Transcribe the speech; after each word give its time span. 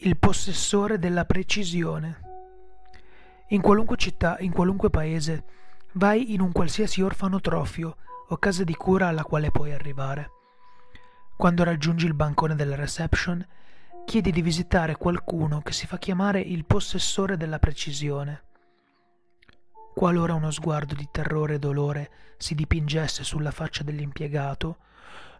Il 0.00 0.18
possessore 0.18 0.98
della 0.98 1.24
precisione. 1.24 2.20
In 3.48 3.62
qualunque 3.62 3.96
città, 3.96 4.36
in 4.40 4.52
qualunque 4.52 4.90
paese, 4.90 5.44
vai 5.92 6.34
in 6.34 6.42
un 6.42 6.52
qualsiasi 6.52 7.00
orfanotrofio 7.00 7.96
o 8.28 8.36
casa 8.36 8.62
di 8.62 8.74
cura 8.74 9.08
alla 9.08 9.24
quale 9.24 9.50
puoi 9.50 9.72
arrivare. 9.72 10.30
Quando 11.34 11.64
raggiungi 11.64 12.04
il 12.04 12.12
bancone 12.12 12.54
della 12.54 12.76
reception, 12.76 13.42
chiedi 14.04 14.32
di 14.32 14.42
visitare 14.42 14.96
qualcuno 14.96 15.62
che 15.62 15.72
si 15.72 15.86
fa 15.86 15.96
chiamare 15.96 16.40
il 16.40 16.66
possessore 16.66 17.38
della 17.38 17.58
precisione. 17.58 18.44
Qualora 19.94 20.34
uno 20.34 20.50
sguardo 20.50 20.94
di 20.94 21.08
terrore 21.10 21.54
e 21.54 21.58
dolore 21.58 22.10
si 22.36 22.54
dipingesse 22.54 23.24
sulla 23.24 23.50
faccia 23.50 23.82
dell'impiegato, 23.82 24.76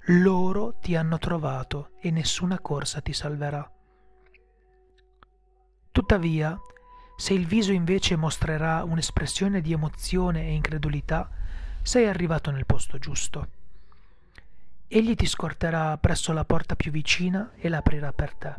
loro 0.06 0.78
ti 0.80 0.96
hanno 0.96 1.18
trovato 1.18 1.90
e 2.00 2.10
nessuna 2.10 2.58
corsa 2.58 3.02
ti 3.02 3.12
salverà. 3.12 3.70
Tuttavia, 5.96 6.60
se 7.16 7.32
il 7.32 7.46
viso 7.46 7.72
invece 7.72 8.16
mostrerà 8.16 8.84
un'espressione 8.84 9.62
di 9.62 9.72
emozione 9.72 10.42
e 10.46 10.52
incredulità, 10.52 11.26
sei 11.80 12.06
arrivato 12.06 12.50
nel 12.50 12.66
posto 12.66 12.98
giusto. 12.98 13.48
Egli 14.88 15.14
ti 15.14 15.24
scorterà 15.24 15.96
presso 15.96 16.34
la 16.34 16.44
porta 16.44 16.76
più 16.76 16.90
vicina 16.90 17.52
e 17.56 17.70
l'aprirà 17.70 18.12
per 18.12 18.34
te. 18.34 18.54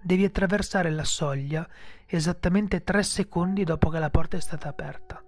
Devi 0.00 0.24
attraversare 0.24 0.92
la 0.92 1.02
soglia 1.02 1.68
esattamente 2.06 2.84
tre 2.84 3.02
secondi 3.02 3.64
dopo 3.64 3.88
che 3.88 3.98
la 3.98 4.10
porta 4.10 4.36
è 4.36 4.40
stata 4.40 4.68
aperta. 4.68 5.20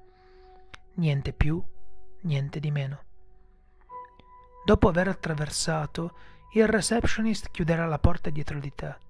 Niente 0.95 1.32
più, 1.32 1.60
niente 2.20 2.60
di 2.60 2.70
meno. 2.70 3.02
Dopo 4.65 4.87
aver 4.87 5.09
attraversato, 5.09 6.16
il 6.52 6.68
receptionist 6.68 7.51
chiuderà 7.51 7.87
la 7.87 7.98
porta 7.98 8.30
dietro 8.30 8.60
di 8.60 8.73
te 8.73 9.05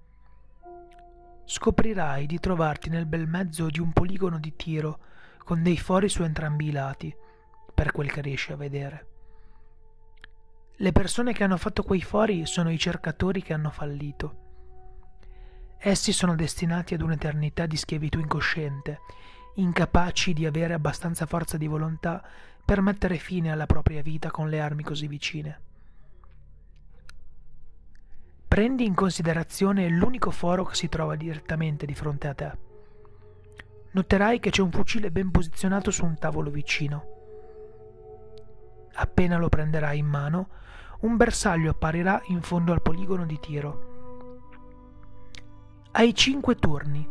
scoprirai 1.47 2.27
di 2.27 2.39
trovarti 2.39 2.91
nel 2.91 3.07
bel 3.07 3.27
mezzo 3.27 3.69
di 3.69 3.81
un 3.81 3.93
poligono 3.93 4.39
di 4.39 4.55
tiro 4.57 4.99
con 5.45 5.63
dei 5.63 5.79
fori 5.79 6.09
su 6.09 6.25
entrambi 6.25 6.67
i 6.67 6.73
lati, 6.73 7.15
per 7.73 7.93
quel 7.93 8.11
che 8.11 8.21
riesci 8.21 8.53
a 8.53 8.57
vedere. 8.57 9.07
Le 10.79 10.93
persone 10.93 11.33
che 11.33 11.45
hanno 11.45 11.57
fatto 11.57 11.85
quei 11.85 12.03
fori 12.03 12.45
sono 12.47 12.71
i 12.71 12.79
cercatori 12.79 13.43
che 13.43 13.53
hanno 13.53 13.71
fallito. 13.71 14.45
Essi 15.79 16.13
sono 16.13 16.35
destinati 16.35 16.95
ad 16.95 17.01
un'eternità 17.01 17.65
di 17.67 17.77
schiavitù 17.77 18.19
incosciente, 18.19 18.99
incapaci 19.55 20.33
di 20.33 20.47
avere 20.47 20.75
abbastanza 20.75 21.27
forza 21.27 21.57
di 21.57 21.67
volontà 21.67 22.23
per 22.65 22.81
mettere 22.81 23.19
fine 23.19 23.53
alla 23.53 23.67
propria 23.67 24.03
vita 24.03 24.31
con 24.31 24.49
le 24.49 24.61
armi 24.61 24.83
così 24.83 25.07
vicine. 25.07 25.61
Prendi 28.49 28.85
in 28.87 28.95
considerazione 28.95 29.89
l'unico 29.89 30.31
foro 30.31 30.65
che 30.65 30.77
si 30.77 30.89
trova 30.89 31.17
direttamente 31.17 31.85
di 31.85 31.95
fronte 31.95 32.29
a 32.29 32.35
te. 32.35 32.53
Noterai 33.91 34.39
che 34.39 34.51
c'è 34.51 34.63
un 34.63 34.71
fucile 34.71 35.11
ben 35.11 35.31
posizionato 35.31 35.91
su 35.91 36.05
un 36.05 36.17
tavolo 36.17 36.51
vicino. 36.51 37.15
Appena 38.95 39.37
lo 39.37 39.49
prenderai 39.49 39.99
in 39.99 40.07
mano, 40.07 40.49
un 41.01 41.17
bersaglio 41.17 41.71
apparirà 41.71 42.23
in 42.27 42.41
fondo 42.41 42.73
al 42.73 42.83
poligono 42.83 43.27
di 43.27 43.39
tiro. 43.41 43.95
Hai 45.91 46.15
cinque 46.15 46.55
turni 46.55 47.07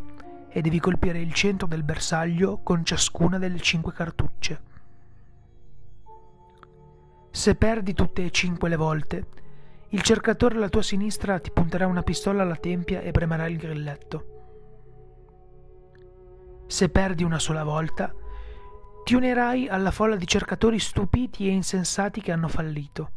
e 0.48 0.62
devi 0.62 0.80
colpire 0.80 1.20
il 1.20 1.34
centro 1.34 1.68
del 1.68 1.84
bersaglio 1.84 2.60
con 2.64 2.86
ciascuna 2.86 3.38
delle 3.38 3.60
cinque 3.60 3.92
cartucce. 3.92 4.62
Se 7.30 7.56
perdi 7.56 7.94
tutte 7.94 8.24
e 8.24 8.32
cinque 8.32 8.70
le 8.70 8.78
volte, 8.78 9.28
il 9.96 10.02
cercatore 10.02 10.58
alla 10.58 10.68
tua 10.68 10.82
sinistra 10.82 11.40
ti 11.40 11.52
punterà 11.52 11.88
una 11.88 12.04
pistola 12.04 12.42
alla 12.42 12.58
tempia 12.58 13.00
e 13.00 13.12
premerà 13.12 13.48
il 13.48 13.56
grilletto. 13.56 14.26
Se 16.68 16.90
perdi 16.90 17.24
una 17.24 17.40
sola 17.40 17.64
volta, 17.64 18.14
ti 19.06 19.16
unirai 19.16 19.70
alla 19.70 19.92
folla 19.92 20.18
di 20.18 20.28
cercatori 20.28 20.80
stupiti 20.80 21.48
e 21.48 21.52
insensati 21.52 22.20
che 22.20 22.34
hanno 22.34 22.50
fallito. 22.50 23.12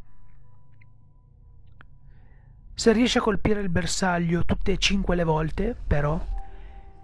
Se 2.75 2.93
riesci 2.93 3.19
a 3.19 3.23
colpire 3.23 3.61
il 3.61 3.71
bersaglio 3.71 4.45
tutte 4.45 4.71
e 4.71 4.79
cinque 4.79 5.17
le 5.17 5.25
volte, 5.25 5.75
però, 5.85 6.25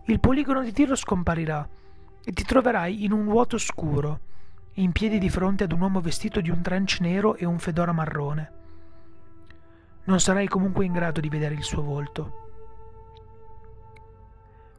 il 0.04 0.20
poligono 0.20 0.62
di 0.62 0.70
tiro 0.70 0.94
scomparirà 0.94 1.68
e 2.24 2.32
ti 2.32 2.44
troverai 2.44 3.02
in 3.02 3.10
un 3.10 3.24
vuoto 3.24 3.58
scuro, 3.58 4.20
in 4.74 4.92
piedi 4.92 5.18
di 5.18 5.28
fronte 5.28 5.64
ad 5.64 5.72
un 5.72 5.80
uomo 5.80 6.00
vestito 6.00 6.40
di 6.40 6.50
un 6.50 6.62
trench 6.62 6.98
nero 7.00 7.34
e 7.34 7.44
un 7.44 7.58
fedora 7.58 7.90
marrone 7.90 8.62
non 10.04 10.20
sarai 10.20 10.48
comunque 10.48 10.84
in 10.84 10.92
grado 10.92 11.20
di 11.20 11.28
vedere 11.28 11.54
il 11.54 11.62
suo 11.62 11.82
volto. 11.82 12.42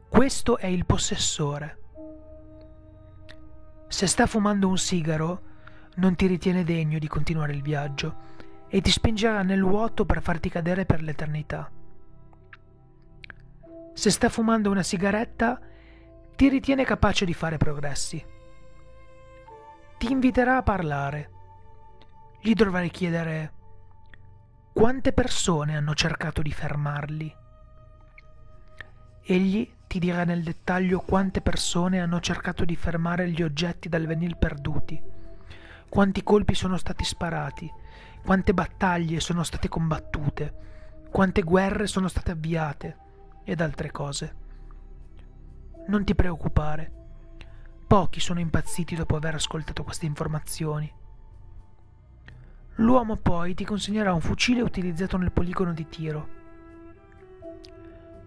Questo 0.08 0.56
è 0.58 0.66
il 0.66 0.86
possessore. 0.86 1.78
Se 3.88 4.06
sta 4.06 4.26
fumando 4.26 4.68
un 4.68 4.78
sigaro, 4.78 5.42
non 5.96 6.14
ti 6.14 6.26
ritiene 6.26 6.64
degno 6.64 6.98
di 6.98 7.08
continuare 7.08 7.52
il 7.52 7.62
viaggio 7.62 8.24
e 8.68 8.80
ti 8.80 8.90
spingerà 8.90 9.42
nel 9.42 9.62
vuoto 9.62 10.04
per 10.04 10.22
farti 10.22 10.48
cadere 10.48 10.84
per 10.84 11.02
l'eternità. 11.02 11.70
Se 13.94 14.10
sta 14.10 14.28
fumando 14.28 14.70
una 14.70 14.82
sigaretta, 14.82 15.58
ti 16.36 16.48
ritiene 16.48 16.84
capace 16.84 17.24
di 17.24 17.32
fare 17.32 17.56
progressi. 17.56 18.24
Ti 19.98 20.12
inviterà 20.12 20.58
a 20.58 20.62
parlare. 20.62 21.30
Gli 22.40 22.52
dovrai 22.52 22.90
chiedere 22.90 23.52
quante 24.76 25.14
persone 25.14 25.74
hanno 25.74 25.94
cercato 25.94 26.42
di 26.42 26.52
fermarli? 26.52 27.34
Egli 29.22 29.72
ti 29.86 29.98
dirà 29.98 30.24
nel 30.24 30.42
dettaglio 30.42 31.00
quante 31.00 31.40
persone 31.40 31.98
hanno 31.98 32.20
cercato 32.20 32.66
di 32.66 32.76
fermare 32.76 33.30
gli 33.30 33.42
oggetti 33.42 33.88
dal 33.88 34.04
venir 34.04 34.36
perduti, 34.36 35.02
quanti 35.88 36.22
colpi 36.22 36.54
sono 36.54 36.76
stati 36.76 37.04
sparati, 37.04 37.72
quante 38.22 38.52
battaglie 38.52 39.18
sono 39.18 39.44
state 39.44 39.68
combattute, 39.68 41.06
quante 41.10 41.40
guerre 41.40 41.86
sono 41.86 42.08
state 42.08 42.32
avviate 42.32 42.96
ed 43.44 43.62
altre 43.62 43.90
cose. 43.90 44.34
Non 45.86 46.04
ti 46.04 46.14
preoccupare. 46.14 46.92
Pochi 47.86 48.20
sono 48.20 48.40
impazziti 48.40 48.94
dopo 48.94 49.16
aver 49.16 49.36
ascoltato 49.36 49.82
queste 49.82 50.04
informazioni. 50.04 50.92
L'uomo 52.76 53.16
poi 53.16 53.54
ti 53.54 53.64
consegnerà 53.64 54.12
un 54.12 54.20
fucile 54.20 54.60
utilizzato 54.60 55.16
nel 55.16 55.32
poligono 55.32 55.72
di 55.72 55.88
tiro. 55.88 56.28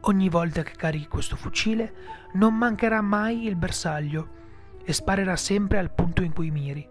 Ogni 0.02 0.28
volta 0.28 0.64
che 0.64 0.72
carichi 0.72 1.08
questo 1.08 1.36
fucile 1.36 1.94
non 2.34 2.56
mancherà 2.56 3.02
mai 3.02 3.46
il 3.46 3.56
bersaglio 3.56 4.38
e 4.84 4.92
sparerà 4.92 5.36
sempre 5.36 5.78
al 5.78 5.92
punto 5.92 6.24
in 6.24 6.34
cui 6.34 6.50
miri. 6.50 6.88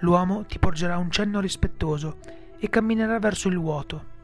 L'uomo 0.00 0.44
ti 0.44 0.58
porgerà 0.58 0.98
un 0.98 1.10
cenno 1.10 1.40
rispettoso 1.40 2.18
e 2.58 2.68
camminerà 2.68 3.18
verso 3.18 3.48
il 3.48 3.58
vuoto. 3.58 4.16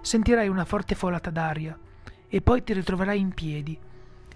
Sentirai 0.00 0.48
una 0.48 0.64
forte 0.64 0.94
folata 0.94 1.28
d'aria 1.28 1.78
e 2.28 2.40
poi 2.40 2.64
ti 2.64 2.72
ritroverai 2.72 3.20
in 3.20 3.34
piedi, 3.34 3.78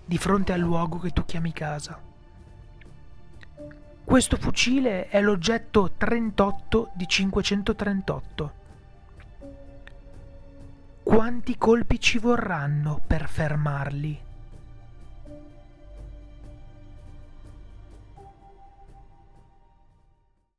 di 0.05 0.19
fronte 0.19 0.53
al 0.53 0.61
luogo 0.61 0.99
che 0.99 1.11
tu 1.11 1.25
chiami 1.25 1.53
casa. 1.53 2.15
Questo 4.06 4.37
fucile 4.37 5.09
è 5.09 5.21
l'oggetto 5.21 5.91
38 5.97 6.93
di 6.94 7.09
538. 7.09 8.53
Quanti 11.03 11.59
colpi 11.59 11.99
ci 11.99 12.19
vorranno 12.19 13.00
per 13.05 13.28
fermarli? 13.28 14.26